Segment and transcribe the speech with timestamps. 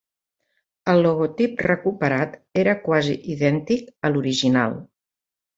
[0.93, 4.79] El logotip recuperat era quasi idèntic a l'original.